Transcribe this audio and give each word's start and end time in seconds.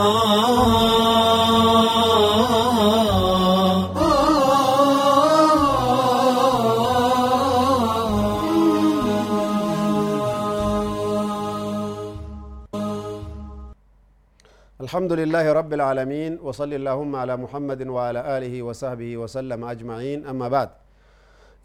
الحمد 0.00 0.08
لله 15.12 15.52
رب 15.52 15.72
العالمين 15.72 16.38
وصلى 16.42 16.76
اللهم 16.76 17.16
على 17.16 17.36
محمد 17.36 17.86
وعلى 17.86 18.38
آله 18.38 18.62
وصحبه 18.62 19.16
وسلم 19.16 19.64
أجمعين 19.64 20.26
أما 20.26 20.48
بعد. 20.48 20.70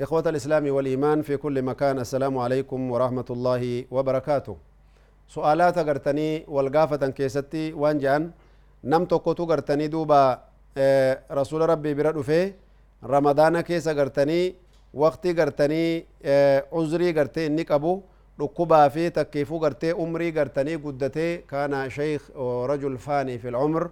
إخوة 0.02 0.30
الإسلام 0.30 0.76
والإيمان 0.76 1.22
في 1.22 1.38
كل 1.38 1.62
مكان 1.62 2.00
السلام 2.00 2.38
عليكم 2.38 2.92
ورحمة 2.92 3.26
الله 3.30 3.86
وبركاته. 3.92 4.58
سؤالات 5.28 5.80
قرتني 5.80 6.46
والقافة 6.48 7.08
كيستي 7.10 7.74
وانجان 7.74 8.32
نم 8.84 9.06
توكوتو 9.06 9.46
قرتني 9.46 9.88
دوبا 9.88 10.40
آه، 10.78 11.20
رسول 11.32 11.62
ربي 11.70 11.94
برد 11.94 12.22
في 12.22 12.54
رمضان 13.04 13.62
كيس 13.62 13.90
قرتني 13.90 14.56
وقتي 14.94 15.34
قرتني 15.34 16.06
آه، 16.26 16.66
عذري 16.74 17.12
قرتي 17.20 17.48
إنك 17.48 17.72
أبو 17.72 18.02
dhukkubaa 18.40 18.90
fi 18.90 19.12
takkiifuu 19.12 19.60
gartee 19.60 19.94
umrii 19.94 20.32
gartanii 20.32 20.78
guddatee 20.78 21.44
kaana 21.48 21.90
sheykh 21.90 22.24
rajul 22.68 22.98
faanii 22.98 23.38
fi 23.40 23.52
lcumr 23.52 23.86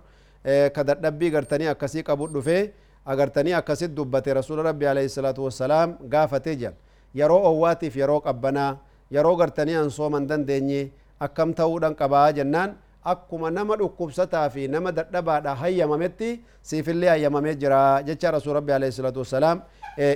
ka 0.76 0.84
dadhabbii 0.84 1.30
gartanii 1.32 1.70
akkasii 1.72 2.04
qabu 2.04 2.28
dhufee 2.28 2.74
agartanii 3.06 3.54
akkasit 3.54 3.96
dubbate 3.96 4.34
rasuula 4.34 4.64
rabbi 4.64 4.88
alayhi 4.88 5.10
salaatu 5.10 5.46
wassalaam 5.46 5.96
gaafate 6.10 6.56
jedhan 6.56 6.76
yeroo 7.16 7.40
owwaatiif 7.52 7.96
yeroo 7.96 8.20
qabbanaa 8.20 8.78
yeroo 9.12 9.36
gartanii 9.36 9.76
an 9.84 9.90
sooman 9.90 10.28
dandeenye 10.28 10.92
akkam 11.26 11.54
ta'uudhan 11.60 11.96
qabaa 12.02 12.28
jennaan 12.38 12.76
akkuma 13.14 13.52
nama 13.52 13.76
dhukkubsataa 13.82 14.48
fi 14.54 14.68
nama 14.76 14.92
dadhabaadha 15.00 15.56
hayyamametti 15.62 16.30
siifillee 16.70 17.10
hayyamamee 17.14 17.56
jira 17.64 17.80
jecha 18.08 18.32
rasuul 18.36 18.54
rabbi 18.60 18.72
alayhi 18.78 18.96
salaatu 19.00 19.20
wassalaam 19.24 19.62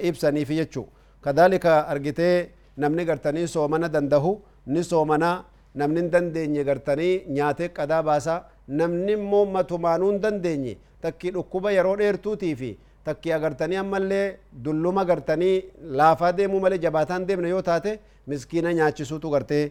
ibsaniifi 0.10 0.56
jechuu 0.62 0.88
kadhalika 1.22 1.74
argitee 1.94 2.50
namni 2.78 3.06
gartanii 3.10 3.48
soomana 3.56 3.90
dandahu 3.96 4.32
ni 4.74 4.84
soomana 4.92 5.30
namni 5.76 6.00
hin 6.02 6.12
dandeenye 6.12 6.64
gartanii 6.70 7.14
nyaatee 7.38 7.68
qadaa 7.78 8.04
baasa 8.10 8.36
namni 8.80 9.12
immoo 9.20 9.46
matumaanuu 9.56 10.12
hin 10.12 10.22
dandeenye 10.26 10.78
takkii 11.02 11.32
dhukkuba 11.38 11.72
yeroo 11.78 11.96
dheertuutii 12.02 12.56
fi 12.62 12.70
takkii 13.10 13.32
agartanii 13.40 13.76
ammallee 13.84 14.26
dulluma 14.64 15.06
gartanii 15.12 15.56
laafaa 16.00 16.32
deemuu 16.38 16.60
malee 16.66 16.78
jabaataan 16.86 17.28
deemne 17.28 17.50
yoo 17.56 17.62
taate 17.70 18.00
miskiina 18.32 18.74
nyaachisuutu 18.80 19.30
gartee 19.36 19.64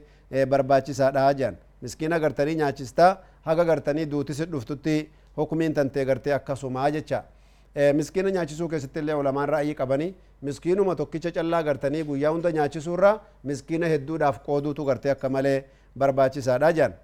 barbaachisaadha 0.52 1.32
jedhan 1.38 1.56
miskiina 1.82 2.18
gartanii 2.20 2.54
nyaachistaa 2.62 3.10
haga 3.48 3.64
gartanii 3.64 4.06
duutisi 4.12 4.44
dhuftutti 4.52 4.96
hukumiin 5.36 5.74
tantee 5.74 6.04
gartee 6.04 6.32
akkasumaa 6.38 6.90
jecha 6.90 7.22
miskiina 7.94 8.30
nyaachisuu 8.36 8.68
keessatti 8.68 8.98
illee 9.04 9.14
ulamaan 9.22 9.48
ra'ayii 9.48 9.74
qabanii 9.80 10.14
miskiinuma 10.48 10.94
tokkicha 10.96 11.30
callaa 11.38 11.62
gartanii 11.62 12.02
guyyaa 12.10 12.32
hunda 12.32 12.52
nyaachisuurraa 12.58 13.14
miskiina 13.50 13.86
hedduudhaaf 13.94 14.38
qooduutu 14.46 14.84
gartee 14.90 15.10
akka 15.12 15.28
malee 15.28 15.58
barbaachisaadha 15.98 16.72
jedhan 16.78 16.94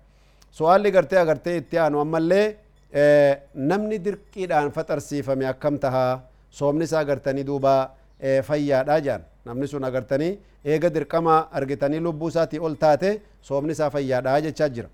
so'aalli 0.59 0.91
gartee 0.97 1.19
agartee 1.25 1.57
itti 1.63 1.79
aanu 1.85 2.01
ammallee 2.05 2.47
namni 3.55 3.99
dirqiidhaan 4.05 4.71
faxarsiifame 4.77 5.47
akkam 5.53 5.79
tahaa 5.85 6.21
soomni 6.51 6.85
isaa 6.91 7.05
gartanii 7.11 7.45
duuba 7.51 7.75
fayyaadha 8.49 9.01
jedhan 9.01 9.23
namni 9.45 9.69
sun 9.69 9.85
agartanii 9.85 10.39
eega 10.65 10.91
dirqama 10.95 11.37
argitanii 11.61 12.01
lubbuu 12.07 12.29
isaatii 12.29 12.59
ol 12.69 12.75
taate 12.85 13.11
soomni 13.49 13.73
isaa 13.77 13.91
fayyaadha 13.91 14.41
jechaa 14.47 14.69
jira 14.69 14.89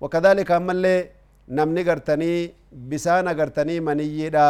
wakadhalika 0.00 0.56
ammallee 0.56 1.10
namni 1.48 1.84
gartanii 1.84 2.54
bisaan 2.90 3.28
agartanii 3.28 3.80
maniyyiidha 3.88 4.46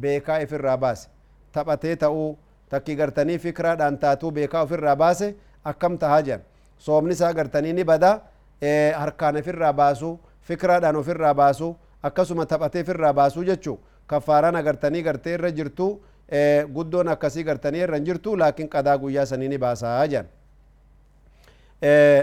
beekaa 0.00 0.38
ifirraa 0.46 0.76
baase 0.76 1.08
taphatee 1.52 1.96
ta'uu 1.96 2.28
takki 2.70 2.94
gartanii 2.96 3.38
fikraadhaan 3.38 3.98
taatuu 3.98 4.30
beekaa 4.30 4.62
ofirraa 4.68 4.96
baase 4.96 5.34
akkam 5.64 5.98
tahaa 5.98 6.22
jedhan 6.22 6.42
soomni 6.86 7.12
isaa 7.18 7.32
gartanii 7.32 7.72
ni 7.78 7.84
bada 7.84 8.10
harkaan 9.02 9.36
ofirraa 9.42 9.72
baasu 9.72 10.18
fikraadhaan 10.50 10.96
ofirraa 10.96 11.34
baasu 11.34 11.76
akkasuma 12.02 12.46
taphatee 12.46 12.82
ofirraa 12.82 13.12
baasuu 13.12 13.44
jechuu 13.50 13.78
kaffaaraan 14.06 14.56
agartanii 14.56 15.02
gartee 15.02 15.34
irra 15.38 15.50
jirtu 15.50 15.88
guddoon 16.74 17.08
akkasii 17.08 17.44
gartanii 17.44 17.80
irra 17.86 17.98
jirtu 18.00 18.36
laakiin 18.36 18.68
qadaa 18.68 18.98
guyyaa 18.98 19.26
sanii 19.26 19.48
ni 19.48 19.58
baasaa 19.58 20.06
jedhan 20.06 20.26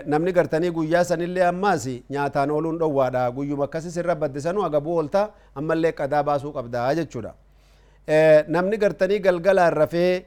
namni 0.06 0.32
gartanii 0.34 0.72
guyyaa 0.72 1.04
sanillee 1.04 1.44
ammaas 1.48 1.86
nyaataan 2.10 2.52
ooluun 2.52 2.78
dhowwaadha 2.80 3.32
guyyuma 3.32 3.64
akkasis 3.64 3.98
irra 3.98 4.16
baddisanuu 4.16 4.64
agabuu 4.66 4.98
oolta 4.98 5.30
ammallee 5.56 5.92
qadaa 5.92 6.24
baasuu 6.24 6.52
qabdaa 6.58 6.94
jechuudha 6.96 7.34
namni 8.48 8.78
gartanii 8.78 9.20
galgalaan 9.20 9.74
rafee 9.74 10.26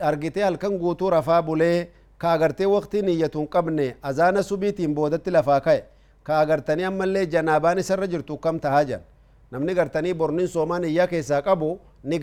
argitee 0.00 0.42
halkan 0.44 0.78
guutuu 0.78 1.10
rafaa 1.10 1.42
bulee 1.42 1.88
ka 2.18 2.32
agartee 2.32 2.66
waqtii 2.66 3.02
niyyatu 3.02 3.38
hin 3.38 3.48
qabne 3.48 3.96
azaana 4.02 4.42
subiitiin 4.42 4.94
boodatti 4.94 5.30
lafaa 5.30 5.60
ka'e 5.60 5.82
ka 6.22 6.40
agartanii 6.40 6.84
ammallee 6.90 7.26
janaabaan 7.26 7.78
isarra 7.78 8.06
jirtu 8.06 8.36
kam 8.36 8.60
tahaa 8.60 8.84
jan 8.84 9.00
namni 9.50 9.74
gartanii 9.74 10.14
bornin 10.14 10.48
soomaa 10.48 10.78
niyyaa 10.78 11.06
keessaa 11.06 11.42
qabu 11.42 11.78
ni 12.04 12.18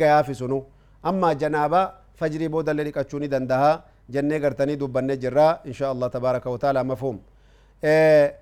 gayaafi 1.05 1.21
sunu 1.21 1.29
amma 1.29 1.35
janaabaa 1.35 1.91
fajrii 2.15 2.49
boodallee 2.49 2.83
dhiqachuu 2.83 3.19
ni 3.19 3.27
dandaha 3.27 3.83
jennee 4.09 4.39
gartanii 4.39 4.75
dubbannee 4.77 5.17
jirraa 5.17 5.59
insha 5.65 5.89
allah 5.89 6.09
tabaaraka 6.11 6.49
wataala 6.49 6.83
mafhum 6.83 7.19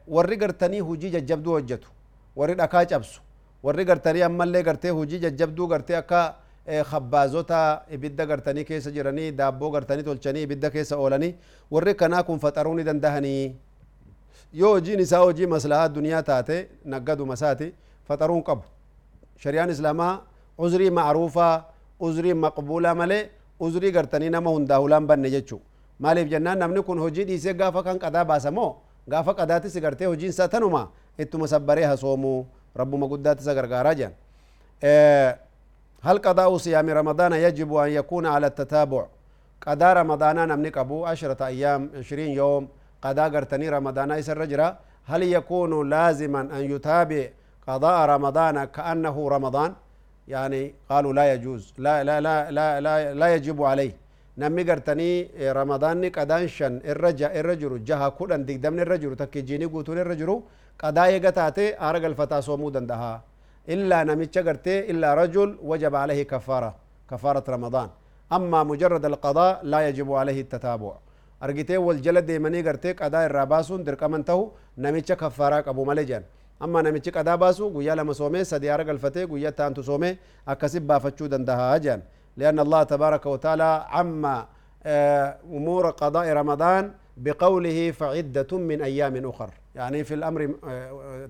warri 0.07 0.37
gartanii 0.37 0.79
hujii 0.79 1.09
jajjabduu 1.09 1.51
hojjetu 1.51 1.87
warri 2.35 2.55
dhakaa 2.55 2.85
cabsu 2.85 3.21
warri 3.63 3.85
gartanii 3.85 4.21
ammallee 4.21 4.63
gartee 4.63 4.89
hujii 4.89 5.19
jajjabduu 5.19 5.67
gartee 5.67 5.95
akka 5.97 6.35
khabbaazota 6.89 7.81
ibidda 7.91 8.25
gartanii 8.25 8.63
keessa 8.65 8.91
jiranii 8.91 9.31
daabboo 9.31 9.69
gartanii 9.71 10.03
tolchanii 10.03 10.41
ibidda 10.43 10.69
keessa 10.69 10.97
oolanii 10.97 11.35
warri 11.71 11.95
kanaa 11.95 12.23
kun 12.23 12.39
faxaruu 12.39 12.75
ni 12.75 12.83
dandahanii 12.83 13.55
yoo 14.53 14.71
hojiin 14.73 14.99
isaa 14.99 15.19
hojii 15.19 15.45
maslahaa 15.47 15.89
duniyaa 15.89 16.23
taate 16.23 16.69
naggaduma 16.85 17.33
isaati 17.33 17.73
faxaruu 18.07 18.35
hin 18.35 18.43
qabu 18.43 18.63
shari'aan 19.43 19.69
islaamaa 19.69 20.21
uzrii 20.57 20.89
macruufaa 20.89 21.63
uzrii 22.07 22.33
maqbuulaa 22.45 22.95
malee 23.01 23.21
uzrii 23.65 23.91
gartanii 23.97 24.29
nama 24.35 24.49
hundaa 24.55 24.79
hulaan 24.83 25.05
banne 25.09 25.29
jechuu 25.35 25.61
maaliif 25.99 26.27
jennaan 26.33 26.59
namni 26.63 26.81
kun 26.87 26.99
hojii 27.05 27.25
dhiisee 27.29 27.53
gaafa 27.61 27.83
kan 27.87 27.99
qadaa 28.03 28.25
baasa 28.31 28.51
moo 28.57 28.71
gaafa 29.11 29.33
qadaatis 29.39 29.75
gartee 29.85 30.07
hojiin 30.11 30.29
isaa 30.35 30.47
tanuma 30.47 30.83
ittuma 31.25 31.47
sabbaree 31.53 31.85
hasoomuu 31.91 32.39
rabbuma 32.81 33.07
guddaatti 33.13 33.43
isa 33.43 33.53
gargaaraa 33.59 33.95
jedhan 34.01 34.13
هل 36.07 36.17
قضاء 36.27 36.57
صيام 36.57 36.87
رمضان 36.99 37.33
يجب 37.33 37.69
أن 37.75 37.89
يكون 37.99 38.25
على 38.25 38.47
التتابع 38.51 39.03
قضاء 39.67 39.93
رمضان 40.01 40.37
نمني 40.49 40.69
قبو 40.77 41.05
عشرة 41.05 41.39
أيام 41.51 41.81
عشرين 41.99 42.31
يوم 42.41 42.63
قضاء 43.03 43.27
قرتني 43.33 43.67
رمضان 43.69 44.11
يسر 44.19 44.37
رجرا 44.43 44.67
هل 45.11 45.21
يكون 45.37 45.71
لازما 45.89 46.41
أن 46.41 46.63
يتابع 46.73 47.23
قضاء 47.67 47.97
رمضان 48.13 48.55
كأنه 48.75 49.15
رمضان 49.35 49.69
يعني 50.27 50.73
قالوا 50.89 51.13
لا 51.13 51.33
يجوز 51.33 51.73
لا 51.77 52.03
لا 52.03 52.21
لا 52.21 52.51
لا 52.51 52.81
لا, 52.81 53.13
لا 53.13 53.27
يجب 53.35 53.63
عليه. 53.63 53.93
نمي 54.37 54.63
قرتني 54.69 55.09
رمضان 55.59 56.09
قدان 56.09 56.47
شن 56.47 56.73
الرجع 56.91 57.29
الرجل 57.39 57.83
جها 57.83 58.09
كودن 58.09 58.45
ديك 58.45 58.57
دمن 58.57 58.79
الرجل 58.79 59.15
تكيجيني 59.15 59.65
قوتون 59.65 59.97
الرجل 60.03 60.29
قضاء 60.81 61.09
يقتاتي 61.09 61.65
أرق 61.87 62.03
الفتا 62.11 62.39
صومو 62.47 62.69
دندها 62.75 63.13
إلا 63.73 63.97
نمتش 64.03 64.37
قرتي 64.37 64.75
إلا 64.91 65.09
رجل 65.21 65.49
وجب 65.69 65.93
عليه 65.95 66.23
كفارة 66.23 66.71
كفارة 67.09 67.45
رمضان. 67.55 67.89
أما 68.37 68.59
مجرد 68.63 69.05
القضاء 69.05 69.53
لا 69.71 69.79
يجب 69.87 70.09
عليه 70.13 70.41
التتابع. 70.41 70.93
أرجتي 71.43 71.77
والجلد 71.77 72.25
ديمني 72.25 72.61
قرتي 72.67 72.91
قضاء 72.93 73.25
الراباسون 73.25 73.83
درك 73.83 74.03
من 74.03 74.25
تهو 74.25 74.51
نمتش 74.77 75.11
كفارة 75.11 75.69
أبو 75.69 75.85
ملجان 75.85 76.23
أما 76.61 76.81
نمتش 76.81 77.09
قضاء 77.09 77.35
باسو 77.35 77.69
قويا 77.69 77.95
لما 77.95 78.13
سومي 78.13 78.43
سدي 78.43 78.73
أرق 78.73 78.89
الفتي 78.89 79.23
قويا 79.23 79.49
تانتو 79.49 79.81
سومي 79.81 80.17
أكسب 80.47 80.81
بافتشو 80.81 81.25
دندها 81.25 81.75
أجان 81.75 82.01
لأن 82.37 82.59
الله 82.59 82.83
تبارك 82.83 83.25
وتعالى 83.25 83.85
عما 83.89 84.45
أمور 85.57 85.89
قضاء 85.89 86.27
رمضان 86.33 86.91
بقوله 87.17 87.91
فعدة 87.91 88.57
من 88.57 88.81
أيام 88.81 89.29
أخر 89.29 89.49
يعني 89.75 90.03
في 90.03 90.13
الأمر 90.13 90.49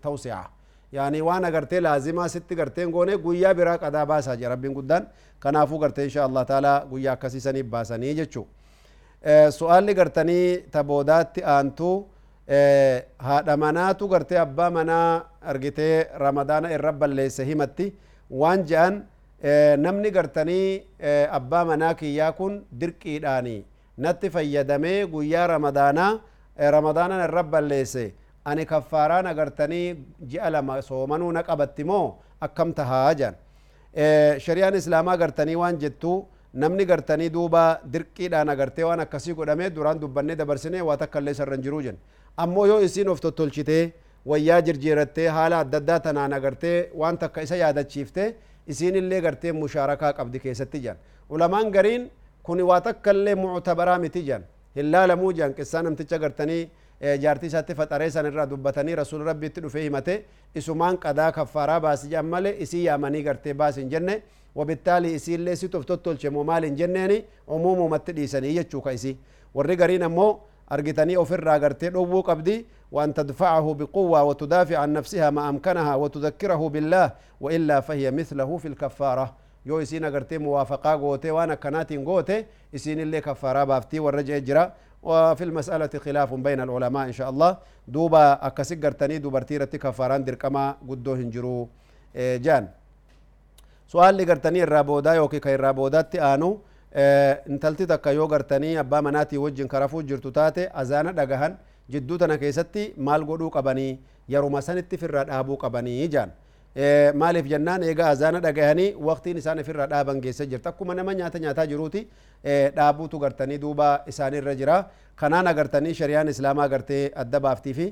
توسعة 0.02 0.52
يعني 0.94 1.22
وأنا 1.22 1.48
قرتي 1.48 1.80
لازمة 1.80 2.28
ست 2.28 2.54
قرتين 2.60 2.92
قوني 2.92 3.14
قويا 3.14 3.52
برا 3.52 3.76
قدا 3.76 4.04
باسا 4.04 4.36
جي 4.36 4.48
ربين 4.48 4.74
قدان 4.74 5.08
كنافو 5.44 5.78
قرتي 5.82 6.04
إن 6.04 6.10
شاء 6.10 6.26
الله 6.28 6.44
تعالى 6.44 6.88
قويا 6.92 7.14
كسيساني 7.14 7.62
باساني 7.62 8.14
جتشو 8.14 8.44
سؤال 9.50 9.84
لي 9.84 9.94
قرتني 9.94 10.58
تبودات 10.58 11.40
أنتو 11.40 12.04
Eh, 12.48 13.04
haadha 13.26 13.56
manaatu 13.58 14.08
gartee 14.12 14.38
abbaa 14.38 14.70
manaa 14.70 15.24
argitee 15.52 16.08
ramadaana 16.24 16.72
irra 16.76 16.92
balleesse 16.92 17.46
himatti 17.50 17.86
waan 18.30 18.66
je'an 18.72 18.98
eh, 19.42 19.78
namni 19.80 20.12
gartanii 20.12 20.84
eh, 21.00 21.28
abbaa 21.32 21.64
manaa 21.66 21.94
kiyyaa 22.02 22.32
kun 22.40 22.58
dirqiidhaanii 22.80 23.64
natti 23.98 24.30
fayyadamee 24.30 25.06
guyyaa 25.14 25.48
ramadaanaa 25.48 26.20
ramadaanan 26.76 27.24
irra 27.28 27.44
balleesse. 27.44 28.14
Ani 28.46 28.66
kaffaaraan 28.66 29.28
agartanii 29.28 29.96
ji'a 30.32 30.50
lama 30.52 30.82
soomanuu 30.82 31.32
na 31.32 31.44
qabatti 31.44 31.84
moo 31.92 32.20
akkam 32.42 32.74
tahaa 32.74 33.14
jedhan 33.14 34.40
shari'aan 34.46 34.76
islaamaa 34.76 35.16
gartanii 35.18 35.56
waan 35.56 35.80
jettuu 35.80 36.18
namni 36.54 36.86
gartanii 36.86 37.30
duuba 37.36 37.62
dirqiidhaan 37.94 38.50
agartee 38.54 38.84
waan 38.90 39.00
akkasii 39.06 39.34
godhamee 39.40 39.70
duraan 39.76 40.00
dubbannee 40.02 40.36
dabarsinee 40.42 40.82
waa 40.90 40.98
takka 40.98 41.20
illee 41.20 41.34
sarran 41.40 41.62
jiruu 41.66 41.82
jenna 41.82 42.00
ammoo 42.46 42.66
yoo 42.72 42.80
isiin 42.88 43.10
of 43.14 43.20
tottolchitee 43.26 43.84
wayyaa 44.32 44.62
jirjiirattee 44.68 45.28
haala 45.38 45.60
adda 45.66 45.78
addaa 45.82 46.00
tanaan 46.08 46.34
agartee 46.40 46.78
waan 47.02 47.18
takka 47.18 47.42
isa 47.48 47.56
yaadachiifte 47.64 48.36
isiin 48.68 48.96
illee 49.02 49.22
gartee 49.22 49.52
mushaarakaa 49.62 50.14
qabdi 50.20 50.40
keessatti 50.46 50.80
jedhan 50.86 50.98
ulamaan 51.30 51.72
gariin 51.78 52.10
kun 52.44 52.62
waa 52.70 52.82
takka 52.82 53.12
illee 53.18 53.36
muctabaraa 53.42 53.98
miti 54.06 54.22
jedhan 54.30 54.46
hin 54.76 54.92
laalamuu 54.92 55.32
jedhan 55.34 55.54
qissaa 55.60 55.82
namticha 55.88 56.18
gartanii 56.26 56.64
جارتي 57.04 57.50
ساتي 57.50 57.76
فتاري 57.76 58.10
سان 58.10 58.26
را 58.26 58.46
دوبتاني 58.46 58.94
رسول 58.94 59.22
ربي 59.22 59.50
تلو 59.50 59.70
فيه 59.70 59.90
متي 59.90 60.24
اسمان 60.58 60.96
قدا 60.96 61.30
كفارا 61.30 61.78
باسي 61.78 62.10
جامالي 62.10 62.64
اسي 62.64 62.84
ياماني 62.84 63.30
غرتي 63.30 63.54
باسي 63.54 63.84
جنة 63.84 64.22
وبالتالي 64.56 65.16
اسي 65.16 65.36
اللي 65.36 65.56
سي 65.56 65.68
توفتو 65.68 65.96
تول 65.96 66.22
شمو 66.22 66.44
مال 66.44 66.76
جنة 66.76 67.24
عموم 67.50 67.80
ومتلي 67.80 68.28
ساني 68.28 68.56
يجوك 68.56 68.88
اسي 68.88 69.18
ورغ 69.54 69.86
رين 69.86 70.04
ارغتاني 70.72 71.18
اوفر 71.18 71.44
را 71.44 71.58
غرتي 71.58 71.90
لوو 71.90 72.22
قبدي 72.22 72.66
وان 72.92 73.14
تدفعه 73.14 73.74
بقوة 73.74 74.24
وتدافع 74.24 74.78
عن 74.78 74.94
نفسها 74.94 75.30
ما 75.30 75.50
امكنها 75.50 75.96
وتذكره 75.96 76.70
بالله 76.70 77.12
وإلا 77.42 77.80
فهي 77.80 78.12
مثله 78.12 78.58
في 78.58 78.68
الكفارة 78.68 79.36
يو 79.66 79.82
إسين 79.82 80.04
أغرتي 80.06 80.38
موافقة 80.38 80.92
قوتي 81.04 81.32
وأنا 81.32 81.56
كناتين 81.56 82.06
قوتي 82.06 82.46
إسين 82.76 83.00
اللي 83.00 83.22
كفارة 83.22 83.64
بافتي 83.64 84.00
والرجع 84.00 84.38
جرا 84.38 84.66
وفي 85.04 85.44
المسألة 85.44 85.94
خلاف 86.06 86.34
بين 86.34 86.60
العلماء 86.62 87.04
إن 87.08 87.16
شاء 87.20 87.30
الله 87.30 87.58
دوبا 87.88 88.34
أكسي 88.48 88.76
قرتني 88.76 89.18
دوبرتيرتي 89.18 89.78
كفاران 89.78 90.24
دركما 90.24 90.76
قدو 90.90 91.14
هنجرو 91.14 91.68
جان 92.46 92.68
سؤال 93.88 94.10
اللي 94.10 94.24
قرتني 94.32 94.64
الرابودا 94.64 95.14
يوكي 95.14 95.40
كي 95.40 95.56
الرابودات 95.56 96.16
آنو 96.16 96.52
intalti 97.50 97.88
takka 97.90 98.12
yoo 98.14 98.28
gartanii 98.28 98.78
abbaa 98.78 99.02
manaatii 99.02 99.38
wajjin 99.38 99.68
karafuu 99.68 100.02
jirtu 100.04 100.32
taate 100.32 100.70
azaana 100.82 101.12
dhagahan 101.12 101.58
jidduu 101.90 102.18
tana 102.22 102.38
keessatti 102.38 102.94
maal 102.98 103.26
godhuu 103.26 103.50
qabanii 103.50 103.98
yeruma 104.30 104.62
sanitti 104.62 104.98
firra 104.98 105.24
dhaabuu 105.26 105.58
qabanii 105.58 106.08
jaan. 106.08 106.30
Maaliif 106.76 107.46
jennaan 107.50 107.84
eega 107.84 108.08
azaana 108.10 108.40
dhagahanii 108.42 108.94
waqtiin 109.10 109.38
isaan 109.38 109.60
ifirra 109.60 109.86
dhaaban 109.88 110.22
geessa 110.22 110.46
jirta 110.46 110.70
akkuma 110.70 110.96
nama 110.96 111.14
nyaata 111.14 111.40
nyaataa 111.40 111.66
jiruuti 111.68 112.08
dhaabuutu 112.76 113.20
gartanii 113.20 113.58
duuba 113.62 114.02
isaanirra 114.08 114.56
jira 114.56 114.78
kanaan 115.16 115.48
agartanii 115.48 115.94
shari'aan 115.94 116.28
islaamaa 116.34 116.66
agartee 116.66 117.12
adda 117.16 117.40
baaftii 117.40 117.74
fi 117.74 117.88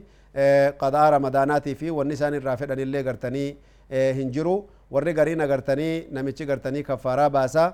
qadaa 0.83 1.09
ramadaanaatii 1.17 1.75
fi 1.75 1.91
wanni 1.91 2.13
isaan 2.19 2.33
irraa 2.41 2.57
fedhanillee 2.57 3.03
gartanii 3.03 3.47
hin 4.19 4.31
jiru 4.31 4.55
warri 4.91 5.13
gariin 5.13 5.41
agartanii 5.41 6.07
namichi 6.11 6.45
gartanii 6.45 6.83
kaffaaraa 6.83 7.29
baasaa 7.29 7.69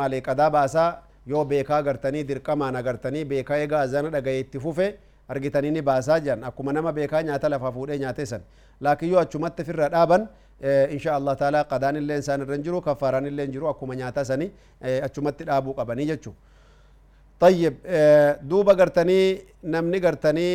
maali 0.00 0.20
qadaa 0.28 0.50
baasaa 0.50 0.90
yoo 1.26 1.44
beekaa 1.44 1.82
gartanii 1.82 2.24
dirqamaan 2.28 2.76
agartanii 2.76 3.24
beekaa 3.24 3.58
eega 3.64 3.80
azana 3.80 4.10
dhagaye 4.10 4.40
itti 4.40 4.58
fufe 4.60 4.94
argitanii 5.28 5.70
ni 5.70 5.82
baasaa 5.82 6.20
jiran 6.20 6.44
akkuma 6.44 6.72
nama 6.72 6.92
beekaa 6.92 7.22
nyaata 7.22 7.48
lafaa 7.48 7.72
fuudhee 7.72 7.98
nyaate 7.98 8.26
san 8.26 8.40
laakiin 8.80 9.12
yoo 9.12 9.20
achumatti 9.20 9.64
firra 9.64 9.88
dhaaban 9.88 10.28
insha 10.90 11.14
Allah 11.14 11.36
taala 11.36 11.64
qadaan 11.64 11.96
illee 11.96 12.18
isaan 12.18 12.40
irra 12.46 12.58
jiru 12.58 12.80
kaffaaraan 12.80 13.26
illee 13.26 13.46
jiru 13.46 13.68
akkuma 13.68 13.94
nyaata 13.94 14.24
sanii 14.24 14.50
achumatti 15.08 15.44
dhaabuu 15.44 15.74
qabanii 15.74 16.06
jechuu 16.14 16.34
طيب 17.42 17.74
دوبا 18.42 18.72
غرتني 18.72 19.38
نمني 19.64 19.98
غرتني 19.98 20.48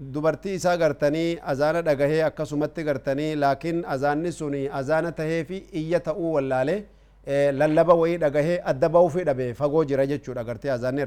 دبرتي 0.00 0.54
إسا 0.56 0.74
غرتني 0.74 1.52
أزانة 1.52 1.80
دغهي 1.80 2.26
أكسمت 2.26 2.80
غرتني 2.80 3.34
لكن 3.34 3.84
أزاني 3.84 4.30
سوني 4.30 4.78
أزانة 4.80 5.10
تهي 5.10 5.44
في 5.44 5.62
إية 5.74 5.98
تأو 5.98 6.22
واللالي 6.22 6.84
wayii 7.26 8.18
dhagahee 8.18 8.60
adda 8.64 8.88
ba'uu 8.88 9.10
fi 9.10 9.24
dhabe 9.24 9.54
fagoo 9.54 9.84
jira 9.84 10.06
jechuudha 10.06 10.44
gartee 10.44 10.70
azaanni 10.70 11.04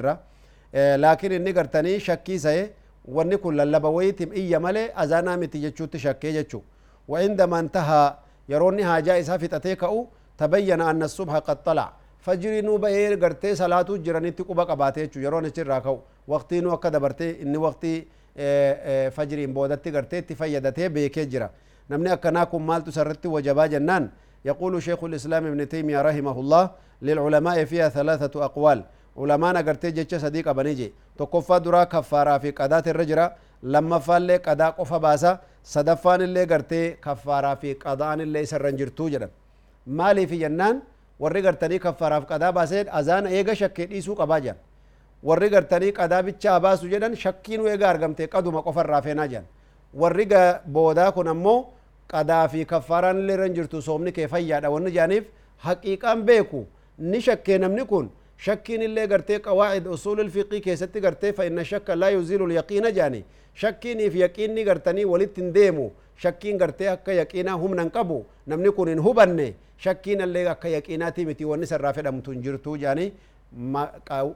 gartanii 0.74 2.00
shakkii 2.00 2.40
sa'e 2.40 2.72
wanni 3.06 3.38
kun 3.38 3.56
lallaba 3.56 3.90
wayiitim 3.90 4.34
iyya 4.34 4.60
malee 4.60 4.92
azaanaa 4.96 5.38
miti 5.38 5.60
jechuutti 5.60 6.00
shakkee 6.00 6.34
jechuu. 6.34 6.64
وعندما 7.10 7.60
انتهى 7.60 8.18
يروني 8.50 8.84
هاجا 8.84 9.20
إسا 9.20 9.38
فتتي 9.38 9.76
كأو 9.76 10.08
تبين 10.38 10.82
أن 10.82 11.04
الصبح 11.04 11.36
قد 11.36 11.64
طلع 11.64 11.94
فجري 12.20 12.62
نو 12.62 12.78
بهير 12.78 13.24
غرتي 13.24 13.56
صلاة 13.56 13.90
جراني 14.06 14.32
تقوبا 14.32 14.64
قباتي 14.64 15.08
چو 15.08 15.18
يروني 15.18 15.50
راكو 15.58 16.00
وقتي 16.28 16.62
نو 16.62 16.74
أكا 16.74 16.90
دبرتي 16.90 17.42
إني 17.42 17.58
وقتي 17.58 18.06
فجري 19.10 19.46
بودتي 19.46 19.90
غرتي 19.90 20.22
تفيدتي 20.22 20.88
بيكي 20.90 21.26
جرا 21.26 21.50
نمني 21.90 22.14
أكناكم 22.14 22.68
مالتو 22.68 22.92
سرتي 22.92 23.28
وجبا 23.28 23.66
جنان 23.66 24.10
يقول 24.46 24.84
شيخ 24.84 25.04
الإسلام 25.04 25.46
ابن 25.46 25.70
تيمية 25.70 26.02
رحمه 26.02 26.40
الله 26.40 26.70
للعلماء 27.02 27.66
فيها 27.66 27.90
ثلاثة 27.90 28.46
أقوال 28.46 28.84
علماء 29.20 29.52
نغرتي 29.58 29.92
جيتش 29.98 30.16
صديق 30.26 30.48
أبنيجي 30.54 30.88
تقفى 31.20 31.60
درا 31.66 31.84
كفارة 31.94 32.38
في 32.44 32.50
قدات 32.60 32.88
الرجرة 32.94 33.26
لما 33.74 34.00
فالي 34.08 34.38
قدا 34.48 34.68
قفا 34.80 34.98
باسا 34.98 35.32
صدفان 35.74 36.22
اللي 36.28 36.44
غرتي 36.52 36.84
كفارة 37.06 37.54
في 37.62 37.70
قدان 37.74 38.22
اللي 38.26 38.46
سرنجرتو 38.52 39.06
جدا 39.14 39.30
مالي 39.88 40.24
في 40.28 40.38
جنان 40.44 40.76
warri 41.20 41.42
gartanii 41.42 41.80
kaffaraaf 41.80 42.26
qadaa 42.32 42.52
baaseen 42.58 42.88
azaan 43.00 43.26
eega 43.28 43.56
shakkee 43.62 43.88
dhiisuu 43.92 44.16
qabaa 44.20 44.40
jedhan 44.46 44.60
warri 45.30 45.50
gartanii 45.54 45.92
qadaa 46.00 46.22
bichaa 46.28 46.60
baasu 46.66 46.88
jedhan 46.94 47.16
shakkiin 47.24 47.66
eega 47.72 47.90
argamte 47.90 48.28
qaduma 48.36 48.62
qofarraa 48.68 49.02
feenaa 49.08 49.28
jedhan 49.34 49.48
warri 50.02 50.28
boodaa 50.76 51.12
kun 51.12 51.28
ammoo 51.34 51.58
qadaa 52.14 52.48
fi 52.48 52.66
kaffaaraan 52.66 53.20
illee 53.22 53.36
irra 53.38 53.50
jirtu 53.58 53.82
soomni 53.82 54.12
kee 54.12 54.28
fayyaadha 54.28 54.72
wanni 54.76 54.92
jaaniif 54.98 55.26
haqiiqaan 55.68 56.24
beeku 56.24 56.66
ni 56.98 57.22
shakkee 57.28 57.58
namni 57.58 57.86
kun 57.92 58.10
شك 58.46 58.70
اللي 58.72 59.06
قرتي 59.06 59.38
قواعد 59.38 59.88
أصول 59.88 60.20
الفقه 60.20 60.58
كي 60.58 60.76
ستي 60.76 61.02
فإن 61.38 61.60
الشك 61.60 61.90
لا 61.90 62.10
يزيل 62.10 62.42
اليقين 62.44 62.94
جاني. 62.94 63.22
شكيني 63.54 64.10
في 64.10 64.20
يقيني 64.20 64.64
قرتني 64.70 65.06
ولد 65.06 65.28
تنديمو. 65.28 65.92
شكين 66.18 66.58
قرتي 66.62 66.94
أكا 66.94 67.12
يقينا 67.12 67.52
هم 67.52 67.76
ننقبو. 67.76 68.24
نمنكو 68.48 68.86
ننهبني 68.86 69.54
شكين 69.78 70.22
اللي 70.22 70.52
أكا 70.52 70.68
يقيناتي 70.68 71.26
متي 71.26 71.46
ونسر 71.46 71.82
رافدة 71.82 72.12
متنجرتو 72.12 72.76
جاني. 72.76 73.14
ما 73.52 73.84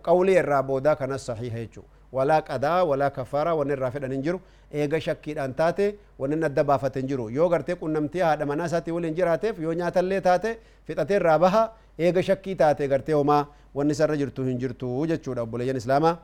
قولي 0.04 0.40
الرابو 0.40 0.80
دا 0.80 0.94
كان 0.94 1.12
الصحيح 1.14 1.54
هيتشو. 1.54 1.82
Irraa 2.14 2.42
boodaa 2.42 2.42
kanas 2.42 2.42
sahiha 2.42 2.42
jechuu 2.42 2.42
walaa 2.42 2.42
qadaa 2.42 2.84
walaa 2.84 3.10
kafaaraa 3.10 3.56
wanni 3.56 3.74
irraa 3.74 3.92
fedhan 3.92 4.12
hin 4.12 4.22
jiru 4.24 4.40
eega 4.74 5.00
shakkiidhaan 5.02 5.54
taate 5.54 5.96
wanni 6.20 6.46
adda 6.46 6.64
baafate 6.64 7.00
hin 7.00 7.08
jiru 7.08 7.30
yoo 7.30 7.50
gartee 7.50 7.76
qunnamtii 7.76 8.22
haadha 8.22 8.46
manaa 8.46 8.66
isaatii 8.66 8.92
waliin 8.92 9.16
jiraateef 9.16 9.60
yoo 9.60 9.74
nyaatallee 9.74 10.22
taate 10.22 10.58
fixatee 10.88 11.16
irraa 11.16 11.40
baha 11.40 11.72
eega 12.00 12.24
shakkii 12.24 12.56
taate 12.56 12.88
gartee 12.88 13.14
homaa 13.16 13.46
wanni 13.76 13.96
sarra 13.96 14.18
jirtu 14.18 14.44
hin 14.44 14.58
jirtu 14.60 15.06
jechuudha 15.08 15.42
obboleeyyan 15.42 15.78
islaamaa 15.78 16.18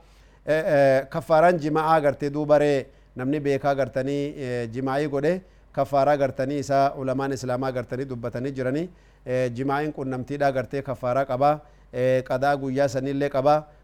kafaaraan 1.09 1.59
jima'aa 1.59 1.99
gartee 2.01 2.29
duubaree 2.33 2.85
namni 3.15 3.39
beekaa 3.39 3.75
gartanii 3.75 4.33
jimaa'ii 4.73 5.07
godhe 5.07 5.41
kafaaraa 5.71 6.17
gartanii 6.17 6.59
isaa 6.59 6.93
ulamaan 6.95 7.31
islaamaa 7.33 7.71
gartanii 7.71 8.05
dubbatanii 8.05 8.51
jiranii 8.51 8.89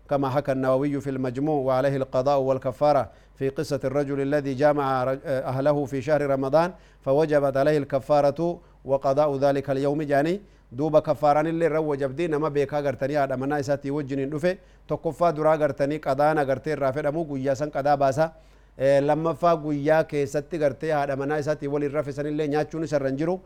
كما 0.09 0.29
حكى 0.29 0.51
النووي 0.51 1.01
في 1.01 1.09
المجموع 1.09 1.55
وعليه 1.55 1.95
القضاء 1.95 2.39
والكفارة 2.39 3.09
في 3.35 3.49
قصة 3.49 3.79
الرجل 3.83 4.21
الذي 4.21 4.53
جامع 4.53 5.17
أهله 5.25 5.85
في 5.85 6.01
شهر 6.01 6.21
رمضان 6.21 6.73
فوجبت 7.01 7.57
عليه 7.57 7.77
الكفارة 7.77 8.59
وقضاء 8.85 9.37
ذلك 9.37 9.69
اليوم. 9.69 10.01
جاني 10.01 10.41
دوبا 10.71 10.99
كفاران 10.99 11.47
اللي 11.47 11.67
رو 11.67 11.95
جبدي 11.95 12.27
نما 12.27 12.49
بيكا 12.49 12.79
غرتني 12.79 13.17
هذا 13.17 13.35
منا 13.35 13.59
إساتي 13.59 13.91
وجنين 13.91 14.29
دفه 14.29 14.57
تقفى 14.87 15.31
درا 15.31 15.55
غرتني 15.55 15.97
قضانا 15.97 16.43
غرتي 16.43 16.73
رافع 16.73 17.01
دمو 17.01 17.23
قويا 17.23 17.53
سن 17.53 17.69
باسا. 17.69 18.31
لما 18.79 19.33
فا 19.33 19.51
قويا 19.53 20.01
كيستي 20.01 20.57
غرتي 20.57 20.93
هذا 20.93 21.15
منا 21.15 21.39
إساتي 21.39 21.67
ولي 21.67 21.87
رافع 21.87 22.11
سن 22.11 22.25
اللي 22.25 22.47
نياتشون 22.47 22.85
سرنجرو. 22.85 23.39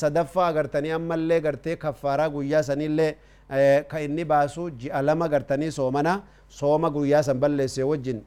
Sadaffaa 0.00 0.46
agartanii 0.46 0.90
ammallee 0.98 1.40
gartee 1.40 1.76
kaffaaraa 1.76 2.28
guyyaa 2.30 2.62
sanillee 2.62 3.14
ka 3.88 4.00
inni 4.00 4.24
baasu 4.24 4.70
ji'a 4.82 5.02
lama 5.02 5.28
gartanii 5.28 5.70
soomana 5.78 6.20
sooma 6.48 6.90
guyyaa 6.90 7.22
san 7.22 7.38
balleesse 7.40 7.82
wajjin 7.82 8.22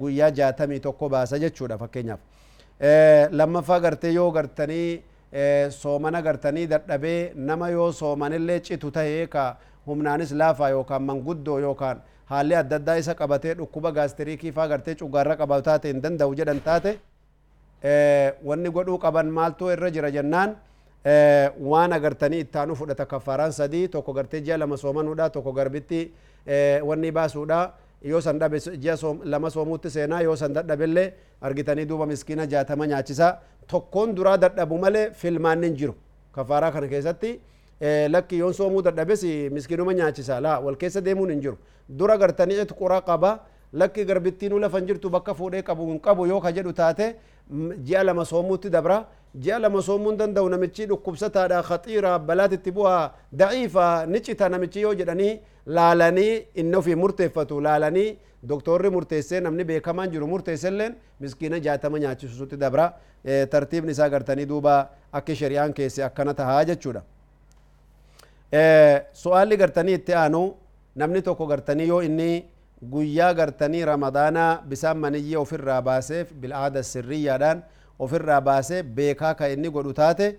guyyaa 0.00 0.30
jaatamii 0.40 0.80
tokko 0.80 1.08
baasa 1.08 1.38
jechuudha 1.44 1.78
fakkeenyaaf 1.78 2.20
lammaffaa 3.30 3.80
gartee 3.80 4.12
yoo 4.12 4.30
gartanii 4.32 5.02
soomana 5.80 6.22
gartanii 6.22 6.66
dadhabee 6.66 7.32
nama 7.34 7.68
yoo 7.70 7.92
soomanillee 7.92 8.60
citu 8.60 8.90
tahee 8.90 9.26
ka 9.26 9.56
humnaanis 9.86 10.32
laafaa 10.32 10.68
yookaan 10.70 11.02
manguddoo 11.02 11.58
yookaan 11.60 12.00
haalli 12.30 12.54
adda 12.54 12.76
addaa 12.76 12.96
isa 13.02 13.14
qabatee 13.14 13.54
dhukkuba 13.58 13.90
gaastiriikii 13.98 14.52
faa 14.52 14.68
gartee 14.68 14.94
cugaarra 14.94 15.36
qabatu 15.36 15.62
taate 15.70 15.88
hin 15.92 16.02
danda'u 16.02 16.34
jedhan 16.40 16.60
taate 16.68 16.98
wanni 18.44 18.70
godhuu 18.70 18.98
qaban 18.98 19.30
maaltu 19.30 19.70
irra 19.72 19.90
jira 19.90 20.10
jennaan 20.10 20.56
waan 21.72 21.92
agartanii 21.92 22.40
ittaanu 22.44 22.74
fudhata 22.76 23.06
kaffaaraan 23.06 23.52
sadii 23.52 23.88
tokko 23.88 24.12
gartee 24.12 24.40
ji'a 24.40 24.56
lama 24.58 24.76
soomanuudha 24.76 25.30
tokko 25.30 25.52
garbitti 25.52 26.10
wanni 26.84 27.10
baasuudha 27.12 27.72
yoo 28.02 28.20
san 28.20 28.38
dhabe 28.38 28.58
ji'a 28.58 28.96
lama 29.24 29.50
soomuutti 29.50 29.90
seenaa 29.90 30.20
yoo 30.22 30.36
san 30.36 30.52
dadhabellee 30.52 31.12
argitanii 31.40 31.84
duuba 31.86 32.06
miskiina 32.06 32.46
jaatama 32.46 32.86
nyaachisaa 32.86 33.38
tokkoon 33.66 34.14
duraa 34.14 34.36
dadhabu 34.38 34.78
malee 34.78 35.10
filmaan 35.10 35.62
hin 35.64 35.76
jiru 35.76 35.94
kafaaraa 36.32 36.70
kana 36.72 36.88
keessatti 36.88 37.40
lakki 38.08 38.38
yoon 38.38 38.52
soomuu 38.54 38.82
dadhabes 38.82 39.22
miskiinuma 39.52 39.94
nyaachisaa 39.94 40.40
laa 40.40 40.58
wal 40.60 40.76
keessa 40.76 41.00
deemuun 41.00 41.30
hin 41.30 41.40
jiru 41.40 41.58
dura 41.98 42.16
gartanii 42.18 42.60
itqura 42.62 43.00
qaba 43.00 43.38
lakki 43.72 44.04
garbittiinuu 44.04 44.58
lafan 44.58 44.86
jirtu 44.86 45.10
bakka 45.10 45.34
fuudhee 45.34 45.62
qabu 45.62 45.86
hin 45.90 46.00
qabu 46.00 46.26
yoo 46.26 46.40
ka 46.40 46.52
jedhu 46.52 46.72
taate 46.72 47.16
ji'a 47.88 48.04
lama 48.04 48.24
soomuutti 48.24 48.70
dabra 48.70 48.98
ji'a 49.34 49.58
lama 49.58 49.82
soomuu 49.82 50.10
hin 50.10 50.18
danda'u 50.18 50.48
namichi 50.54 50.86
dhukkubsataadha 50.92 51.62
khaxiira 51.62 52.18
balaatitti 52.18 52.70
bu'aa 52.78 53.02
daciifa 53.32 54.06
ni 54.06 54.20
cita 54.20 54.48
namichi 54.48 54.80
yoo 54.80 54.94
jedhanii 54.94 55.34
laalanii 55.66 56.32
inni 56.54 56.76
ofii 56.76 56.94
murteeffatu 57.02 57.60
laalanii 57.60 58.16
doktorri 58.48 58.90
murteessee 58.90 59.40
namni 59.40 59.64
beekamaan 59.64 60.10
jiru 60.10 60.26
murteesselleen 60.26 60.94
miskiina 61.20 61.60
jaatama 61.60 61.98
nyaachisuutti 61.98 62.56
dabra 62.56 62.92
tartiibni 63.50 63.92
isaa 63.92 64.08
gartanii 64.08 64.46
duuba 64.46 64.74
akka 65.12 65.34
shari'aan 65.34 65.72
keesse 65.72 66.04
akkana 66.04 66.34
tahaa 66.34 66.64
jechuudha. 66.64 67.02
Su'aalli 69.22 69.56
gartanii 69.56 69.94
itti 70.00 70.14
aanu 70.14 70.54
namni 70.96 71.22
tokko 71.22 71.46
gartanii 71.46 71.88
yoo 71.88 72.00
inni 72.02 72.44
guyyaa 72.82 73.32
gartanii 73.34 73.84
ramadaanaa 73.84 74.62
bisaan 74.68 74.98
maniyyee 74.98 75.38
ofirraa 75.38 75.82
baaseef 75.82 76.32
bil'aada 76.40 76.82
sirriyyaadhaan 76.82 77.62
ofirraa 77.98 78.40
baasee 78.40 78.82
beekaa 78.82 79.34
ka 79.34 79.48
inni 79.48 79.70
godhu 79.70 79.92
taate 79.92 80.38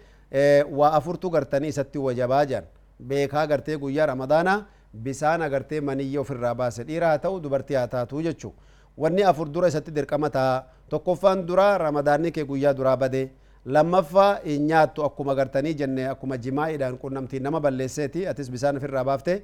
waa 0.72 0.92
afurtu 1.00 1.30
gartanii 1.30 1.68
isatti 1.76 1.98
wajabaa 2.00 2.46
jedhan 2.46 2.66
beekaa 3.12 3.46
gartee 3.48 3.78
guyyaa 3.78 4.06
ramadaanaa 4.14 4.66
bisaan 5.04 5.42
agartee 5.42 5.82
maniyyee 5.82 6.20
ofirraa 6.20 6.56
baase 6.56 6.84
dhiira 6.84 7.18
ta'u 7.18 7.40
dubartii 7.44 7.76
haa 7.76 7.88
taatu 7.88 8.22
jechuu 8.22 8.54
wanni 8.98 9.24
afur 9.24 9.50
dura 9.52 9.68
isatti 9.68 9.92
dirqama 9.92 10.30
ta'a 10.30 10.64
tokkoffaan 10.90 11.46
dura 11.48 11.78
ramadaanni 11.78 12.32
kee 12.32 12.44
guyyaa 12.46 12.74
duraa 12.78 12.98
bade 12.98 13.30
lammaffaa 13.76 14.32
hin 14.46 14.66
nyaattu 14.72 15.04
akkuma 15.08 15.36
gartanii 15.40 15.74
jenne 15.82 16.08
akkuma 16.14 16.38
jimaa'iidhaan 16.46 16.98
qunnamtiin 17.04 17.44
nama 17.48 17.60
balleesseeti 17.66 18.28
atis 18.32 18.50
bisaan 18.52 18.78
ofirraa 18.82 19.04
baafte 19.10 19.36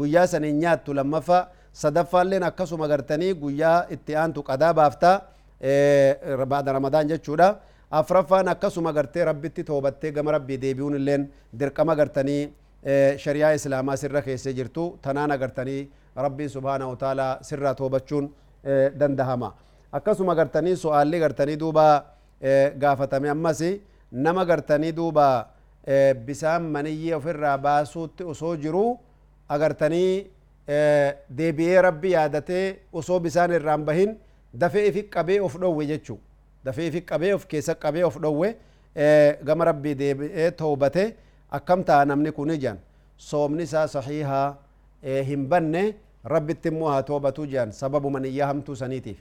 guyyaa 0.00 0.26
san 0.32 0.44
hin 0.48 0.58
nyaattu 0.64 0.94
lammaffaa 0.98 1.42
sadaffaalleen 1.82 2.42
akkasuma 2.50 2.88
gartanii 2.92 3.32
guyyaa 3.44 3.76
itti 3.96 4.16
aantu 4.22 4.42
qadaa 4.50 4.72
baaftaa 4.80 5.14
baada 6.52 6.72
ramadaan 6.78 7.08
jechuudha 7.14 7.48
afraffaan 8.02 8.48
akkasuma 8.54 8.92
gartee 8.98 9.24
rabbitti 9.30 9.64
toobattee 9.70 10.12
gama 10.12 10.32
rabbii 10.38 10.60
deebi'uun 10.66 10.96
illeen 11.00 11.28
dirqama 11.60 11.94
gartanii 12.02 12.42
shariyaa 13.24 13.52
islaamaa 13.62 13.96
sirra 14.02 14.22
keessee 14.28 14.52
jirtu 14.60 14.84
tanaan 15.02 15.30
agartanii 15.38 15.80
rabbii 16.26 16.48
subhaanahu 16.48 16.96
taalaa 16.96 17.32
sirraa 17.48 17.74
toobachuun 17.74 18.30
dandahama 19.00 19.52
akkasuma 19.98 20.34
gartanii 20.34 20.76
su'aalli 20.76 21.18
gartanii 21.20 21.56
duuba 21.60 21.86
gaafatame 22.78 23.28
ammas 23.30 23.62
nama 24.12 24.44
gartanii 24.44 24.92
duuba 24.92 25.26
bisaan 26.26 26.62
maniyyee 26.62 27.14
ofirraa 27.16 27.58
baasuutti 27.58 28.24
osoo 28.24 28.56
jiru 28.56 28.84
agartanii 29.48 30.26
deebi'ee 31.38 31.82
rabbi 31.82 32.10
yaadatee 32.12 32.64
osoo 32.92 33.20
bisaan 33.20 33.52
irraan 33.52 33.84
bahin 33.84 34.16
dafee 34.60 34.86
ifi 34.88 35.02
qabee 35.14 35.40
of 35.40 35.56
dhowwe 35.62 35.86
jechuu 35.86 36.18
dafee 36.64 36.86
ifi 36.90 37.00
qabee 37.10 37.32
of 37.34 37.46
keessa 37.46 37.74
qabee 37.74 38.04
of 38.04 38.16
dhowwe 38.24 38.54
gama 39.44 39.64
rabbii 39.70 39.94
deebi'ee 40.02 40.50
toobate 40.50 41.04
akkam 41.58 41.84
ta'a 41.84 42.04
namni 42.04 42.32
kun 42.32 42.50
ijaan 42.56 42.78
soomni 43.16 43.62
isaa 43.68 43.86
sahihaa 43.88 44.46
hin 45.30 45.46
banne 45.48 45.82
rabbitti 46.34 46.68
immoo 46.68 46.88
haa 46.92 47.02
toobatuu 47.10 47.46
jedhan 47.46 47.72
sababu 47.72 48.10
maniyyaa 48.16 48.46
hamtuu 48.52 48.76
saniitiif 48.76 49.18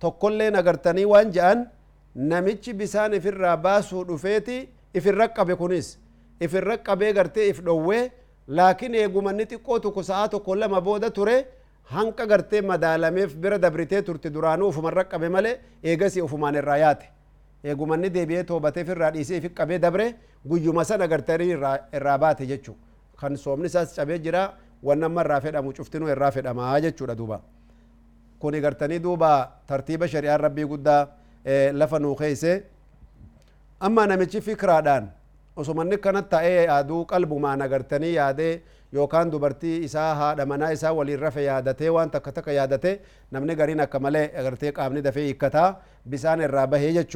tokkollee 0.00 0.50
agartanii 0.62 1.04
waan 1.12 1.32
jedhan 1.32 1.66
namichi 2.14 2.72
bisaan 2.74 3.14
ifirraa 3.14 3.56
baasuu 3.56 4.04
dhufeeti 4.08 4.68
ifirra 4.94 5.28
qabe 5.28 5.54
kunis 5.56 5.98
ifirra 6.40 6.76
qabee 6.78 7.12
gartee 7.12 7.48
if 7.48 7.60
dhowwee 7.64 8.10
laakiin 8.48 8.94
eegumanni 8.94 9.44
xiqqoo 9.50 9.78
tokko 9.80 10.02
sa'aa 10.02 10.28
tokko 10.28 10.54
lama 10.56 10.80
booda 10.80 11.10
ture 11.10 11.36
hanqa 11.94 12.26
gartee 12.26 12.60
madaalameef 12.62 13.34
bira 13.36 13.58
dabritee 13.58 14.02
turte 14.02 14.30
duraanuu 14.34 14.68
ufumarra 14.68 15.04
qabe 15.04 15.28
malee 15.28 15.58
eegasi 15.82 16.22
ufumaan 16.22 16.54
irraa 16.60 16.76
yaate 16.84 17.06
eegumanni 17.64 18.10
deebi'ee 18.14 18.44
toobateef 18.44 18.88
irraa 18.88 19.10
dhiisee 19.16 19.36
ifi 19.42 19.48
qabee 19.58 19.78
dabre 19.78 20.06
guyyuma 20.48 20.84
sana 20.84 21.06
gartanii 21.08 21.50
irraa 21.96 22.18
baate 22.18 22.46
jechuu 22.46 22.76
kan 23.20 23.36
soomni 23.36 23.66
isaas 23.66 23.94
cabee 23.96 24.18
jira 24.18 24.44
waan 24.82 25.04
amma 25.04 25.20
irraa 25.24 25.40
fedhamu 25.40 25.72
cuftinuu 25.72 26.08
irraa 26.14 26.30
fedhamaa 26.30 26.80
jechuudha 26.80 27.14
duuba 27.16 27.40
kuni 28.38 28.60
gartanii 28.60 28.98
duuba 28.98 29.30
tartiiba 29.66 30.08
shari'aan 30.08 30.40
rabbii 30.40 30.64
guddaa 30.72 31.06
lafa 31.72 31.98
nuu 31.98 32.14
keeyse 32.16 32.62
amma 33.80 34.06
namichi 34.06 34.40
fikraadhaan 34.40 35.10
osumanni 35.56 35.98
kanat 35.98 36.28
ta'ee 36.30 36.64
yaaduu 36.66 37.04
qalbumaan 37.06 37.62
agartanii 37.62 38.14
yaadee 38.14 38.62
yookaan 38.92 39.30
dubartii 39.32 39.84
isaa 39.84 40.14
haadha 40.14 40.46
manaa 40.46 40.70
isaa 40.72 40.92
waliin 40.92 41.18
rafe 41.20 41.42
yaadatee 41.44 41.88
waan 41.96 42.10
takka 42.10 42.32
takka 42.32 42.52
yaadatee 42.52 43.00
namni 43.30 43.54
gariin 43.56 43.80
akka 43.80 43.98
malee 44.00 44.30
agartee 44.40 44.72
qaamni 44.72 45.02
dafee 45.02 45.24
hiikkataa 45.26 45.68
bisaan 46.10 46.40
irraa 46.40 46.66
bahee 46.66 46.92
jechuu 46.92 47.12